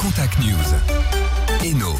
[0.00, 1.10] Contact News.
[1.62, 1.94] Eno,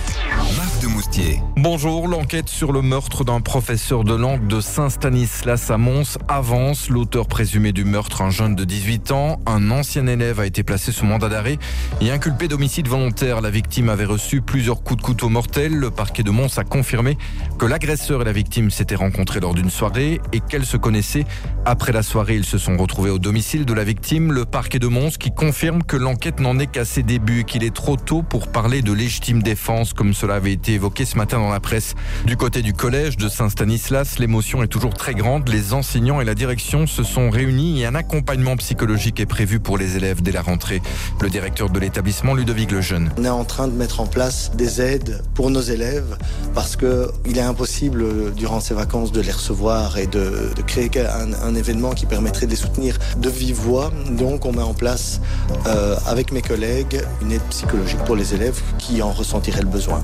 [0.57, 1.43] Marc de Moustier.
[1.57, 6.89] Bonjour, l'enquête sur le meurtre d'un professeur de langue de Saint-Stanislas à Mons avance.
[6.89, 10.93] L'auteur présumé du meurtre, un jeune de 18 ans, un ancien élève a été placé
[10.93, 11.59] sous mandat d'arrêt
[12.01, 13.43] et inculpé d'homicide volontaire.
[13.43, 15.75] La victime avait reçu plusieurs coups de couteau mortels.
[15.75, 17.19] Le parquet de Mons a confirmé
[17.59, 21.27] que l'agresseur et la victime s'étaient rencontrés lors d'une soirée et qu'elles se connaissaient.
[21.67, 24.33] Après la soirée, ils se sont retrouvés au domicile de la victime.
[24.33, 27.75] Le parquet de Mons qui confirme que l'enquête n'en est qu'à ses débuts, qu'il est
[27.75, 31.51] trop tôt pour parler de légitime défense comme cela avait été évoqué ce matin dans
[31.51, 31.95] la presse.
[32.27, 35.49] Du côté du collège de Saint-Stanislas, l'émotion est toujours très grande.
[35.49, 39.79] Les enseignants et la direction se sont réunis et un accompagnement psychologique est prévu pour
[39.79, 40.83] les élèves dès la rentrée.
[41.21, 43.11] Le directeur de l'établissement, Ludovic Lejeune.
[43.19, 46.17] On est en train de mettre en place des aides pour nos élèves
[46.55, 50.91] parce que il est impossible durant ces vacances de les recevoir et de, de créer
[50.99, 53.91] un, un, événement qui permettrait de les soutenir de vive voix.
[54.11, 55.21] Donc on met en place
[55.67, 60.03] euh, avec mes collègues une aide psychologique pour les élèves qui en ressentiraient le besoin.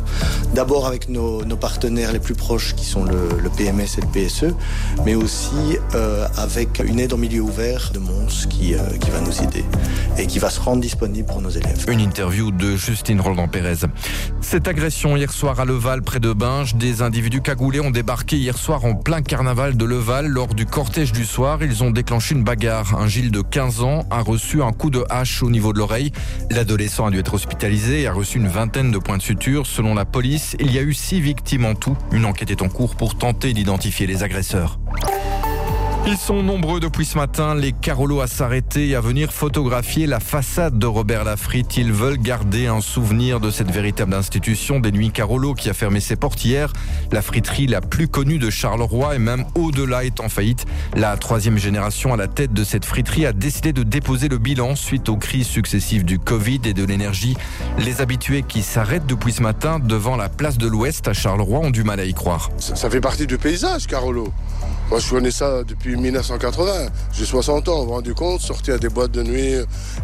[0.55, 4.55] D'abord avec nos, partenaires les plus proches qui sont le, le PMS et le PSE,
[5.05, 9.21] mais aussi euh, avec une aide en milieu ouvert de Mons qui, euh, qui va
[9.21, 9.65] nous aider
[10.19, 11.87] et qui va se rendre disponible pour nos élèves.
[11.89, 13.87] Une interview de Justine Roland-Pérez.
[14.41, 18.57] Cette agression hier soir à Leval, près de Binge, des individus cagoulés ont débarqué hier
[18.59, 20.27] soir en plein carnaval de Leval.
[20.27, 22.95] Lors du cortège du soir, ils ont déclenché une bagarre.
[22.99, 26.13] Un Gilles de 15 ans a reçu un coup de hache au niveau de l'oreille.
[26.51, 29.67] L'adolescent a dû être hospitalisé a reçu une vingtaine de points de suture.
[29.67, 31.97] Selon la police, il y a eu six victimes en tout.
[32.13, 34.79] Une enquête est en cours pour tenter d'identifier les agresseurs.
[36.09, 40.21] Ils sont nombreux depuis ce matin, les Carolos à s'arrêter et à venir photographier la
[40.21, 41.67] façade de Robert Laffrit.
[41.77, 45.99] Ils veulent garder un souvenir de cette véritable institution des Nuits Carolo qui a fermé
[45.99, 46.73] ses portes hier.
[47.11, 50.65] La friterie la plus connue de Charleroi et même au-delà est en faillite.
[50.95, 54.77] La troisième génération à la tête de cette friterie a décidé de déposer le bilan
[54.77, 57.37] suite aux crises successives du Covid et de l'énergie.
[57.79, 61.71] Les habitués qui s'arrêtent depuis ce matin devant la place de l'Ouest à Charleroi ont
[61.71, 62.51] du mal à y croire.
[62.59, 64.33] Ça, ça fait partie du paysage, Carolo.
[64.89, 66.89] Moi, je connais ça depuis 1980.
[67.13, 69.55] J'ai 60 ans, vous vous rendez compte, sortir à des boîtes de nuit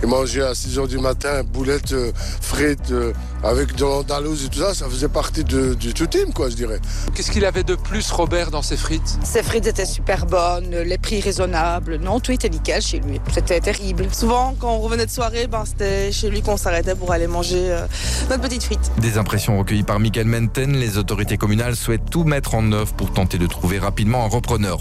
[0.03, 4.49] et manger à 6 h du matin, boulettes euh, frites euh, avec de l'andalouse et
[4.49, 6.79] tout ça, ça faisait partie de, du tout team, quoi, je dirais.
[7.15, 9.19] Qu'est-ce qu'il avait de plus, Robert, dans ses frites?
[9.25, 11.97] Ses frites étaient super bonnes, les prix raisonnables.
[11.97, 13.21] Non, tout était nickel chez lui.
[13.33, 14.07] C'était terrible.
[14.13, 17.71] Souvent, quand on revenait de soirée, ben, c'était chez lui qu'on s'arrêtait pour aller manger
[17.71, 17.87] euh,
[18.31, 18.93] notre petite frite.
[18.99, 20.77] Des impressions recueillies par Michael Menten.
[20.77, 24.79] Les autorités communales souhaitent tout mettre en œuvre pour tenter de trouver rapidement un repreneur.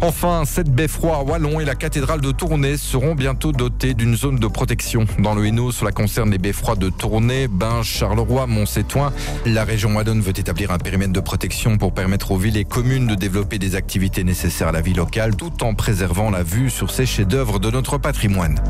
[0.00, 4.40] Enfin, cette beffroi à Wallon et la cathédrale de Tournai seront bientôt dotées d'une zone
[4.40, 5.06] de protection.
[5.20, 9.12] Dans le Hainaut, cela concerne les beffrois de Tournai, Binge, Charleroi, Montsétoin.
[9.46, 13.06] La région Wallonne veut établir un périmètre de protection pour permettre aux villes et communes
[13.06, 16.90] de développer des activités nécessaires à la vie locale tout en préservant la vue sur
[16.90, 18.60] ces chefs-d'œuvre de notre patrimoine.